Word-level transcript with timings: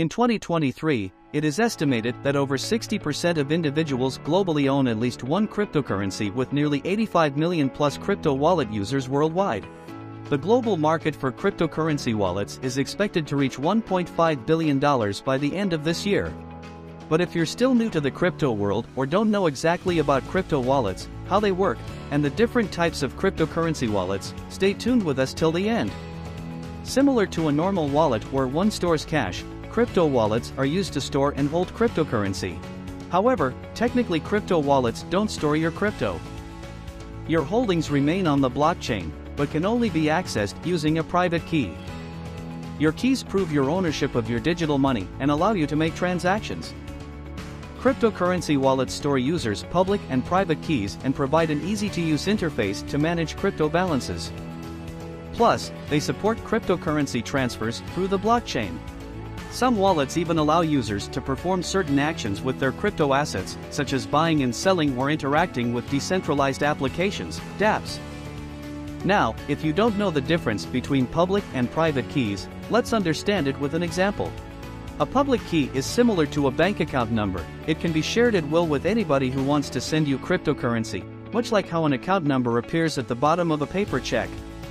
In 0.00 0.08
2023, 0.08 1.12
it 1.34 1.44
is 1.44 1.60
estimated 1.60 2.14
that 2.22 2.34
over 2.34 2.56
60% 2.56 3.36
of 3.36 3.52
individuals 3.52 4.16
globally 4.16 4.66
own 4.66 4.88
at 4.88 4.98
least 4.98 5.22
one 5.22 5.46
cryptocurrency 5.46 6.32
with 6.32 6.54
nearly 6.54 6.80
85 6.86 7.36
million 7.36 7.68
plus 7.68 7.98
crypto 7.98 8.32
wallet 8.32 8.72
users 8.72 9.10
worldwide. 9.10 9.66
The 10.30 10.38
global 10.38 10.78
market 10.78 11.14
for 11.14 11.30
cryptocurrency 11.30 12.14
wallets 12.14 12.58
is 12.62 12.78
expected 12.78 13.26
to 13.26 13.36
reach 13.36 13.58
$1.5 13.58 14.46
billion 14.46 14.78
by 14.78 15.36
the 15.36 15.54
end 15.54 15.74
of 15.74 15.84
this 15.84 16.06
year. 16.06 16.32
But 17.10 17.20
if 17.20 17.34
you're 17.34 17.44
still 17.44 17.74
new 17.74 17.90
to 17.90 18.00
the 18.00 18.10
crypto 18.10 18.52
world 18.52 18.86
or 18.96 19.04
don't 19.04 19.30
know 19.30 19.48
exactly 19.48 19.98
about 19.98 20.26
crypto 20.28 20.60
wallets, 20.60 21.10
how 21.26 21.40
they 21.40 21.52
work, 21.52 21.76
and 22.10 22.24
the 22.24 22.30
different 22.30 22.72
types 22.72 23.02
of 23.02 23.18
cryptocurrency 23.18 23.90
wallets, 23.90 24.32
stay 24.48 24.72
tuned 24.72 25.02
with 25.02 25.18
us 25.18 25.34
till 25.34 25.52
the 25.52 25.68
end. 25.68 25.92
Similar 26.84 27.26
to 27.26 27.48
a 27.48 27.52
normal 27.52 27.86
wallet 27.88 28.22
where 28.32 28.46
one 28.46 28.70
stores 28.70 29.04
cash, 29.04 29.44
crypto 29.70 30.04
wallets 30.04 30.52
are 30.58 30.66
used 30.66 30.92
to 30.92 31.00
store 31.00 31.32
and 31.36 31.48
hold 31.48 31.72
cryptocurrency. 31.74 32.58
However, 33.10 33.54
technically 33.74 34.18
crypto 34.18 34.58
wallets 34.58 35.04
don't 35.10 35.30
store 35.30 35.56
your 35.56 35.70
crypto. 35.70 36.20
Your 37.28 37.42
holdings 37.42 37.90
remain 37.90 38.26
on 38.26 38.40
the 38.40 38.50
blockchain, 38.50 39.12
but 39.36 39.50
can 39.50 39.64
only 39.64 39.88
be 39.88 40.04
accessed 40.04 40.54
using 40.66 40.98
a 40.98 41.04
private 41.04 41.46
key. 41.46 41.72
Your 42.80 42.92
keys 42.92 43.22
prove 43.22 43.52
your 43.52 43.70
ownership 43.70 44.16
of 44.16 44.28
your 44.28 44.40
digital 44.40 44.78
money 44.78 45.06
and 45.20 45.30
allow 45.30 45.52
you 45.52 45.66
to 45.68 45.76
make 45.76 45.94
transactions. 45.94 46.74
Cryptocurrency 47.78 48.58
wallets 48.58 48.92
store 48.92 49.18
users' 49.18 49.64
public 49.70 50.00
and 50.10 50.24
private 50.24 50.60
keys 50.62 50.98
and 51.04 51.14
provide 51.14 51.50
an 51.50 51.62
easy-to-use 51.62 52.26
interface 52.26 52.86
to 52.88 52.98
manage 52.98 53.36
crypto 53.36 53.68
balances. 53.68 54.32
Plus, 55.32 55.70
they 55.88 56.00
support 56.00 56.38
cryptocurrency 56.38 57.24
transfers 57.24 57.82
through 57.94 58.08
the 58.08 58.18
blockchain. 58.18 58.76
Some 59.50 59.76
wallets 59.76 60.16
even 60.16 60.38
allow 60.38 60.60
users 60.60 61.08
to 61.08 61.20
perform 61.20 61.62
certain 61.62 61.98
actions 61.98 62.40
with 62.40 62.60
their 62.60 62.70
crypto 62.70 63.12
assets, 63.12 63.58
such 63.70 63.92
as 63.92 64.06
buying 64.06 64.42
and 64.42 64.54
selling 64.54 64.96
or 64.96 65.10
interacting 65.10 65.72
with 65.72 65.90
decentralized 65.90 66.62
applications, 66.62 67.40
dApps. 67.58 67.98
Now, 69.04 69.34
if 69.48 69.64
you 69.64 69.72
don't 69.72 69.98
know 69.98 70.10
the 70.10 70.20
difference 70.20 70.64
between 70.64 71.06
public 71.06 71.42
and 71.52 71.70
private 71.70 72.08
keys, 72.10 72.48
let's 72.70 72.92
understand 72.92 73.48
it 73.48 73.58
with 73.58 73.74
an 73.74 73.82
example. 73.82 74.30
A 75.00 75.06
public 75.06 75.44
key 75.46 75.70
is 75.74 75.86
similar 75.86 76.26
to 76.26 76.46
a 76.46 76.50
bank 76.50 76.80
account 76.80 77.10
number, 77.10 77.44
it 77.66 77.80
can 77.80 77.90
be 77.90 78.02
shared 78.02 78.34
at 78.34 78.48
will 78.50 78.66
with 78.66 78.86
anybody 78.86 79.30
who 79.30 79.42
wants 79.42 79.70
to 79.70 79.80
send 79.80 80.06
you 80.06 80.18
cryptocurrency, 80.18 81.02
much 81.32 81.50
like 81.50 81.68
how 81.68 81.86
an 81.86 81.94
account 81.94 82.24
number 82.24 82.58
appears 82.58 82.98
at 82.98 83.08
the 83.08 83.14
bottom 83.14 83.50
of 83.50 83.62
a 83.62 83.66
paper 83.66 83.98
check. 83.98 84.28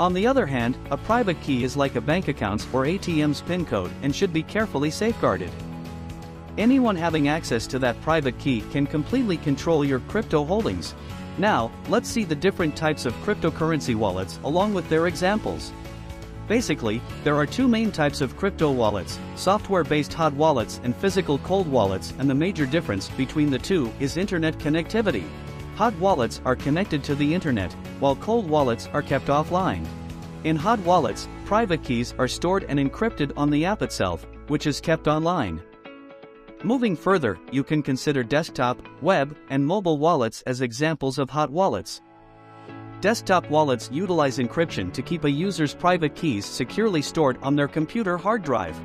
On 0.00 0.12
the 0.12 0.26
other 0.26 0.46
hand, 0.46 0.76
a 0.90 0.96
private 0.96 1.40
key 1.40 1.64
is 1.64 1.76
like 1.76 1.96
a 1.96 2.00
bank 2.00 2.28
account's 2.28 2.66
or 2.72 2.84
ATM's 2.84 3.42
PIN 3.42 3.64
code 3.66 3.92
and 4.02 4.14
should 4.14 4.32
be 4.32 4.42
carefully 4.42 4.90
safeguarded. 4.90 5.50
Anyone 6.58 6.96
having 6.96 7.28
access 7.28 7.66
to 7.68 7.78
that 7.78 8.00
private 8.02 8.38
key 8.38 8.62
can 8.72 8.86
completely 8.86 9.36
control 9.36 9.84
your 9.84 10.00
crypto 10.00 10.44
holdings, 10.44 10.94
now, 11.38 11.70
let's 11.88 12.10
see 12.10 12.24
the 12.24 12.34
different 12.34 12.76
types 12.76 13.06
of 13.06 13.14
cryptocurrency 13.24 13.94
wallets 13.94 14.38
along 14.44 14.74
with 14.74 14.88
their 14.88 15.06
examples. 15.06 15.72
Basically, 16.46 17.00
there 17.24 17.36
are 17.36 17.46
two 17.46 17.68
main 17.68 17.90
types 17.90 18.20
of 18.20 18.36
crypto 18.36 18.70
wallets, 18.70 19.18
software-based 19.36 20.12
hot 20.12 20.34
wallets 20.34 20.80
and 20.84 20.94
physical 20.94 21.38
cold 21.38 21.66
wallets 21.66 22.12
and 22.18 22.28
the 22.28 22.34
major 22.34 22.66
difference 22.66 23.08
between 23.10 23.50
the 23.50 23.58
two 23.58 23.90
is 24.00 24.16
internet 24.16 24.58
connectivity. 24.58 25.24
Hot 25.82 25.98
wallets 25.98 26.40
are 26.44 26.54
connected 26.54 27.02
to 27.02 27.16
the 27.16 27.34
internet, 27.34 27.72
while 27.98 28.14
cold 28.14 28.48
wallets 28.48 28.88
are 28.92 29.02
kept 29.02 29.26
offline. 29.26 29.84
In 30.44 30.54
hot 30.54 30.78
wallets, 30.78 31.26
private 31.44 31.82
keys 31.82 32.14
are 32.20 32.28
stored 32.28 32.62
and 32.68 32.78
encrypted 32.78 33.32
on 33.36 33.50
the 33.50 33.64
app 33.64 33.82
itself, 33.82 34.24
which 34.46 34.68
is 34.68 34.80
kept 34.80 35.08
online. 35.08 35.60
Moving 36.62 36.94
further, 36.94 37.36
you 37.50 37.64
can 37.64 37.82
consider 37.82 38.22
desktop, 38.22 38.80
web, 39.02 39.36
and 39.50 39.66
mobile 39.66 39.98
wallets 39.98 40.42
as 40.42 40.60
examples 40.60 41.18
of 41.18 41.28
hot 41.28 41.50
wallets. 41.50 42.00
Desktop 43.00 43.50
wallets 43.50 43.90
utilize 43.90 44.38
encryption 44.38 44.92
to 44.92 45.02
keep 45.02 45.24
a 45.24 45.30
user's 45.32 45.74
private 45.74 46.14
keys 46.14 46.46
securely 46.46 47.02
stored 47.02 47.38
on 47.42 47.56
their 47.56 47.66
computer 47.66 48.16
hard 48.16 48.44
drive. 48.44 48.80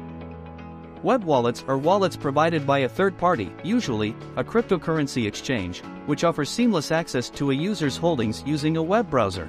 Web 1.03 1.24
wallets 1.24 1.63
are 1.68 1.78
wallets 1.78 2.18
provided 2.18 2.66
by 2.66 2.80
a 2.80 2.90
third 2.90 3.18
party, 3.18 3.52
usually 3.63 4.16
a 4.35 4.44
cryptocurrency 4.44 5.28
exchange, 5.28 5.81
which 6.06 6.24
offers 6.24 6.50
seamless 6.50 6.91
access 6.91 7.30
to 7.30 7.52
a 7.52 7.53
user's 7.53 7.97
holdings 7.97 8.44
using 8.46 8.78
a 8.78 8.84
web 8.84 9.09
browser. 9.09 9.47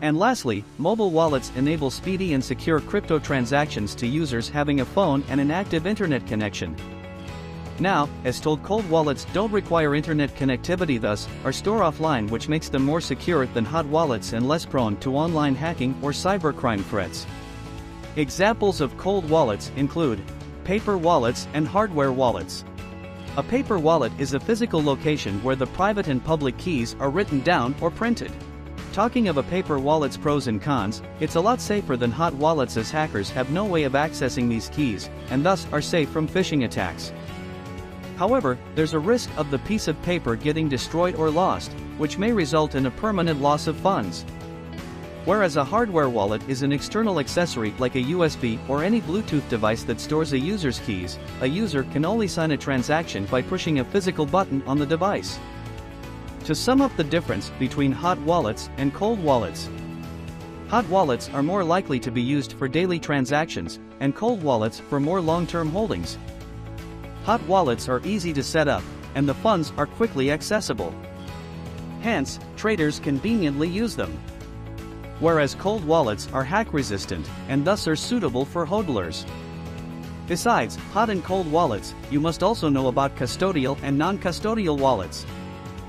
And 0.00 0.18
lastly, 0.18 0.64
mobile 0.78 1.10
wallets 1.10 1.52
enable 1.56 1.90
speedy 1.90 2.34
and 2.34 2.44
secure 2.44 2.80
crypto 2.80 3.18
transactions 3.18 3.94
to 3.96 4.06
users 4.06 4.48
having 4.48 4.80
a 4.80 4.84
phone 4.84 5.22
and 5.28 5.40
an 5.40 5.50
active 5.50 5.86
internet 5.86 6.26
connection, 6.26 6.76
now, 7.82 8.08
as 8.24 8.38
told 8.38 8.62
cold 8.62 8.88
wallets 8.88 9.26
don't 9.32 9.52
require 9.52 9.94
internet 9.94 10.34
connectivity 10.36 11.00
thus, 11.00 11.26
are 11.44 11.52
store 11.52 11.80
offline 11.80 12.30
which 12.30 12.48
makes 12.48 12.68
them 12.68 12.84
more 12.84 13.00
secure 13.00 13.46
than 13.46 13.64
hot 13.64 13.86
wallets 13.86 14.34
and 14.34 14.46
less 14.46 14.64
prone 14.64 14.96
to 14.98 15.16
online 15.16 15.54
hacking 15.54 15.96
or 16.02 16.12
cybercrime 16.12 16.84
threats. 16.84 17.26
Examples 18.16 18.82
of 18.82 18.98
cold 18.98 19.26
wallets 19.30 19.72
include 19.76 20.20
paper 20.64 20.98
wallets 20.98 21.48
and 21.54 21.66
hardware 21.66 22.12
wallets. 22.12 22.62
A 23.38 23.42
paper 23.42 23.78
wallet 23.78 24.12
is 24.18 24.34
a 24.34 24.40
physical 24.40 24.84
location 24.84 25.42
where 25.42 25.56
the 25.56 25.66
private 25.68 26.08
and 26.08 26.22
public 26.22 26.58
keys 26.58 26.94
are 27.00 27.08
written 27.08 27.40
down 27.40 27.74
or 27.80 27.90
printed. 27.90 28.30
Talking 28.92 29.28
of 29.28 29.38
a 29.38 29.42
paper 29.42 29.78
wallet's 29.78 30.18
pros 30.18 30.46
and 30.46 30.60
cons, 30.60 31.00
it's 31.20 31.36
a 31.36 31.40
lot 31.40 31.58
safer 31.58 31.96
than 31.96 32.10
hot 32.10 32.34
wallets 32.34 32.76
as 32.76 32.90
hackers 32.90 33.30
have 33.30 33.50
no 33.50 33.64
way 33.64 33.84
of 33.84 33.94
accessing 33.94 34.46
these 34.46 34.68
keys, 34.68 35.08
and 35.30 35.42
thus 35.42 35.66
are 35.72 35.80
safe 35.80 36.10
from 36.10 36.28
phishing 36.28 36.66
attacks. 36.66 37.14
However, 38.18 38.58
there's 38.74 38.92
a 38.92 38.98
risk 38.98 39.30
of 39.38 39.50
the 39.50 39.58
piece 39.60 39.88
of 39.88 40.00
paper 40.02 40.36
getting 40.36 40.68
destroyed 40.68 41.14
or 41.14 41.30
lost, 41.30 41.72
which 41.96 42.18
may 42.18 42.30
result 42.30 42.74
in 42.74 42.84
a 42.84 42.90
permanent 42.90 43.40
loss 43.40 43.66
of 43.66 43.76
funds. 43.78 44.26
Whereas 45.24 45.56
a 45.56 45.64
hardware 45.64 46.08
wallet 46.08 46.42
is 46.48 46.62
an 46.62 46.72
external 46.72 47.20
accessory 47.20 47.72
like 47.78 47.94
a 47.94 48.02
USB 48.02 48.58
or 48.68 48.82
any 48.82 49.00
Bluetooth 49.00 49.48
device 49.48 49.84
that 49.84 50.00
stores 50.00 50.32
a 50.32 50.38
user's 50.38 50.80
keys, 50.80 51.18
a 51.40 51.46
user 51.46 51.84
can 51.84 52.04
only 52.04 52.26
sign 52.26 52.50
a 52.50 52.56
transaction 52.56 53.26
by 53.26 53.42
pushing 53.42 53.78
a 53.78 53.84
physical 53.84 54.26
button 54.26 54.62
on 54.66 54.78
the 54.78 54.86
device. 54.86 55.38
To 56.44 56.54
sum 56.54 56.80
up 56.80 56.96
the 56.96 57.04
difference 57.04 57.50
between 57.58 57.92
hot 57.92 58.18
wallets 58.22 58.68
and 58.78 58.92
cold 58.92 59.22
wallets, 59.22 59.68
Hot 60.72 60.88
wallets 60.88 61.28
are 61.34 61.42
more 61.42 61.62
likely 61.62 62.00
to 62.00 62.10
be 62.10 62.22
used 62.22 62.54
for 62.54 62.66
daily 62.66 62.98
transactions, 62.98 63.78
and 64.00 64.14
cold 64.14 64.42
wallets 64.42 64.80
for 64.80 64.98
more 64.98 65.20
long-term 65.20 65.68
holdings. 65.68 66.16
Hot 67.24 67.42
wallets 67.42 67.90
are 67.90 68.00
easy 68.06 68.32
to 68.32 68.42
set 68.42 68.68
up, 68.68 68.82
and 69.14 69.28
the 69.28 69.34
funds 69.34 69.70
are 69.76 69.84
quickly 69.84 70.30
accessible. 70.30 70.94
Hence, 72.00 72.40
traders 72.56 73.00
conveniently 73.00 73.68
use 73.68 73.94
them. 73.94 74.18
Whereas 75.22 75.54
cold 75.54 75.84
wallets 75.84 76.26
are 76.32 76.42
hack 76.42 76.72
resistant, 76.72 77.30
and 77.48 77.64
thus 77.64 77.86
are 77.86 77.94
suitable 77.94 78.44
for 78.44 78.66
hodlers. 78.66 79.24
Besides, 80.26 80.74
hot 80.92 81.10
and 81.10 81.22
cold 81.22 81.48
wallets, 81.48 81.94
you 82.10 82.18
must 82.18 82.42
also 82.42 82.68
know 82.68 82.88
about 82.88 83.14
custodial 83.14 83.78
and 83.84 83.96
non-custodial 83.96 84.76
wallets. 84.76 85.24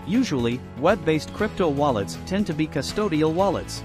Usually, 0.06 0.62
web-based 0.78 1.34
crypto 1.34 1.68
wallets 1.68 2.20
tend 2.28 2.46
to 2.46 2.54
be 2.54 2.68
custodial 2.68 3.34
wallets. 3.34 3.82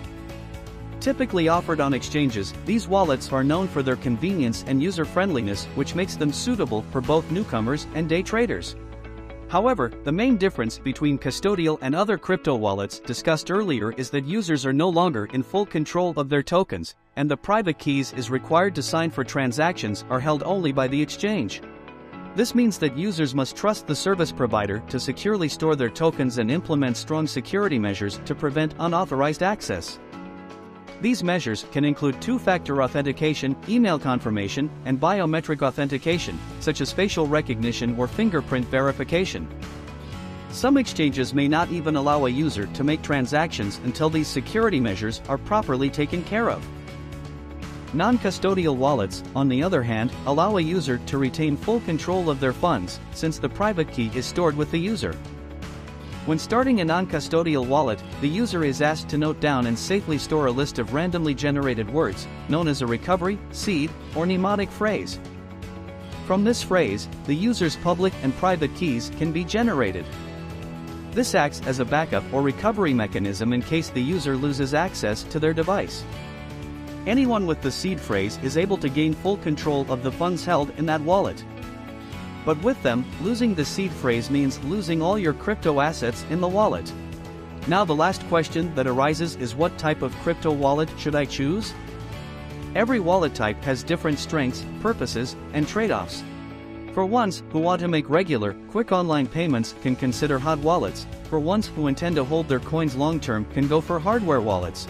Typically 1.00 1.48
offered 1.48 1.80
on 1.80 1.94
exchanges, 1.94 2.52
these 2.66 2.86
wallets 2.86 3.32
are 3.32 3.42
known 3.42 3.68
for 3.68 3.82
their 3.82 3.96
convenience 3.96 4.64
and 4.66 4.82
user-friendliness 4.82 5.64
which 5.76 5.94
makes 5.94 6.14
them 6.14 6.30
suitable 6.30 6.84
for 6.92 7.00
both 7.00 7.30
newcomers 7.30 7.86
and 7.94 8.06
day 8.06 8.22
traders. 8.22 8.76
However, 9.48 9.90
the 10.04 10.12
main 10.12 10.36
difference 10.36 10.78
between 10.78 11.18
custodial 11.18 11.78
and 11.80 11.94
other 11.94 12.18
crypto 12.18 12.54
wallets 12.54 12.98
discussed 12.98 13.50
earlier 13.50 13.92
is 13.92 14.10
that 14.10 14.26
users 14.26 14.66
are 14.66 14.74
no 14.74 14.90
longer 14.90 15.24
in 15.32 15.42
full 15.42 15.64
control 15.64 16.12
of 16.18 16.28
their 16.28 16.42
tokens, 16.42 16.94
and 17.16 17.30
the 17.30 17.36
private 17.36 17.78
keys 17.78 18.12
is 18.12 18.30
required 18.30 18.74
to 18.74 18.82
sign 18.82 19.10
for 19.10 19.24
transactions 19.24 20.04
are 20.10 20.20
held 20.20 20.42
only 20.42 20.70
by 20.70 20.86
the 20.86 21.00
exchange. 21.00 21.62
This 22.36 22.54
means 22.54 22.76
that 22.78 22.96
users 22.96 23.34
must 23.34 23.56
trust 23.56 23.86
the 23.86 23.96
service 23.96 24.30
provider 24.30 24.80
to 24.90 25.00
securely 25.00 25.48
store 25.48 25.76
their 25.76 25.88
tokens 25.88 26.36
and 26.36 26.50
implement 26.50 26.98
strong 26.98 27.26
security 27.26 27.78
measures 27.78 28.20
to 28.26 28.34
prevent 28.34 28.74
unauthorized 28.78 29.42
access. 29.42 29.98
These 31.00 31.22
measures 31.22 31.64
can 31.70 31.84
include 31.84 32.20
two-factor 32.20 32.82
authentication, 32.82 33.54
email 33.68 34.00
confirmation, 34.00 34.68
and 34.84 35.00
biometric 35.00 35.62
authentication, 35.62 36.36
such 36.58 36.80
as 36.80 36.92
facial 36.92 37.28
recognition 37.28 37.96
or 37.96 38.08
fingerprint 38.08 38.66
verification. 38.66 39.48
Some 40.50 40.76
exchanges 40.76 41.34
may 41.34 41.46
not 41.46 41.70
even 41.70 41.94
allow 41.94 42.26
a 42.26 42.30
user 42.30 42.66
to 42.66 42.82
make 42.82 43.02
transactions 43.02 43.80
until 43.84 44.10
these 44.10 44.26
security 44.26 44.80
measures 44.80 45.20
are 45.28 45.38
properly 45.38 45.88
taken 45.88 46.24
care 46.24 46.50
of. 46.50 46.66
Non-custodial 47.94 48.74
wallets, 48.74 49.22
on 49.36 49.48
the 49.48 49.62
other 49.62 49.84
hand, 49.84 50.10
allow 50.26 50.56
a 50.56 50.60
user 50.60 50.98
to 51.06 51.18
retain 51.18 51.56
full 51.56 51.80
control 51.80 52.28
of 52.28 52.40
their 52.40 52.52
funds, 52.52 52.98
since 53.12 53.38
the 53.38 53.48
private 53.48 53.92
key 53.92 54.10
is 54.16 54.26
stored 54.26 54.56
with 54.56 54.70
the 54.72 54.78
user. 54.78 55.16
When 56.28 56.38
starting 56.38 56.82
a 56.82 56.84
non-custodial 56.84 57.66
wallet, 57.66 58.02
the 58.20 58.28
user 58.28 58.62
is 58.62 58.82
asked 58.82 59.08
to 59.08 59.16
note 59.16 59.40
down 59.40 59.66
and 59.66 59.78
safely 59.78 60.18
store 60.18 60.48
a 60.48 60.52
list 60.52 60.78
of 60.78 60.92
randomly 60.92 61.34
generated 61.34 61.88
words, 61.88 62.28
known 62.50 62.68
as 62.68 62.82
a 62.82 62.86
recovery, 62.86 63.38
seed, 63.50 63.90
or 64.14 64.26
mnemonic 64.26 64.70
phrase. 64.70 65.18
From 66.26 66.44
this 66.44 66.62
phrase, 66.62 67.08
the 67.24 67.34
user's 67.34 67.76
public 67.76 68.12
and 68.22 68.36
private 68.36 68.74
keys 68.76 69.10
can 69.16 69.32
be 69.32 69.42
generated. 69.42 70.04
This 71.12 71.34
acts 71.34 71.62
as 71.62 71.78
a 71.78 71.84
backup 71.86 72.24
or 72.30 72.42
recovery 72.42 72.92
mechanism 72.92 73.54
in 73.54 73.62
case 73.62 73.88
the 73.88 74.02
user 74.02 74.36
loses 74.36 74.74
access 74.74 75.22
to 75.22 75.40
their 75.40 75.54
device. 75.54 76.04
Anyone 77.06 77.46
with 77.46 77.62
the 77.62 77.70
seed 77.70 77.98
phrase 77.98 78.38
is 78.42 78.58
able 78.58 78.76
to 78.76 78.90
gain 78.90 79.14
full 79.14 79.38
control 79.38 79.90
of 79.90 80.02
the 80.02 80.12
funds 80.12 80.44
held 80.44 80.78
in 80.78 80.84
that 80.84 81.00
wallet. 81.00 81.42
But 82.44 82.62
with 82.62 82.82
them, 82.82 83.04
losing 83.22 83.54
the 83.54 83.64
seed 83.64 83.92
phrase 83.92 84.30
means 84.30 84.62
losing 84.64 85.02
all 85.02 85.18
your 85.18 85.34
crypto 85.34 85.80
assets 85.80 86.24
in 86.30 86.40
the 86.40 86.48
wallet. 86.48 86.92
Now 87.66 87.84
the 87.84 87.94
last 87.94 88.26
question 88.28 88.74
that 88.74 88.86
arises 88.86 89.36
is 89.36 89.54
what 89.54 89.76
type 89.76 90.02
of 90.02 90.14
crypto 90.20 90.50
wallet 90.50 90.88
should 90.98 91.14
I 91.14 91.24
choose? 91.24 91.74
Every 92.74 93.00
wallet 93.00 93.34
type 93.34 93.62
has 93.64 93.82
different 93.82 94.18
strengths, 94.18 94.64
purposes, 94.80 95.36
and 95.52 95.66
trade-offs. 95.66 96.22
For 96.94 97.04
ones 97.04 97.42
who 97.50 97.58
want 97.58 97.80
to 97.80 97.88
make 97.88 98.08
regular, 98.08 98.54
quick 98.70 98.92
online 98.92 99.26
payments 99.26 99.74
can 99.82 99.94
consider 99.94 100.38
hot 100.38 100.58
wallets, 100.58 101.06
for 101.28 101.38
ones 101.38 101.68
who 101.68 101.86
intend 101.86 102.16
to 102.16 102.24
hold 102.24 102.48
their 102.48 102.60
coins 102.60 102.96
long-term 102.96 103.44
can 103.52 103.68
go 103.68 103.80
for 103.80 103.98
hardware 103.98 104.40
wallets. 104.40 104.88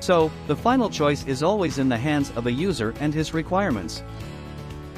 So, 0.00 0.30
the 0.46 0.56
final 0.56 0.88
choice 0.88 1.26
is 1.26 1.42
always 1.42 1.78
in 1.78 1.88
the 1.88 1.96
hands 1.96 2.30
of 2.36 2.46
a 2.46 2.52
user 2.52 2.94
and 3.00 3.12
his 3.12 3.34
requirements. 3.34 4.02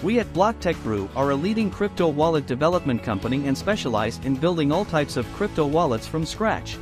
We 0.00 0.21
at 0.21 0.33
BlockTech 0.33 0.81
Brew 0.85 1.09
are 1.17 1.31
a 1.31 1.35
leading 1.35 1.73
crypto 1.73 2.06
wallet 2.06 2.47
development 2.47 3.03
company 3.03 3.49
and 3.49 3.59
specialize 3.59 4.21
in 4.25 4.37
building 4.37 4.71
all 4.71 4.85
types 4.85 5.17
of 5.17 5.27
crypto 5.33 5.67
wallets 5.67 6.06
from 6.06 6.25
scratch. 6.25 6.79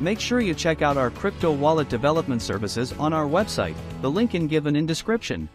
Make 0.00 0.18
sure 0.18 0.40
you 0.40 0.54
check 0.54 0.80
out 0.80 0.96
our 0.96 1.10
crypto 1.10 1.52
wallet 1.52 1.90
development 1.90 2.40
services 2.40 2.94
on 2.94 3.12
our 3.12 3.26
website, 3.26 3.76
the 4.00 4.10
link 4.10 4.34
in 4.34 4.46
given 4.46 4.76
in 4.76 4.86
description. 4.86 5.46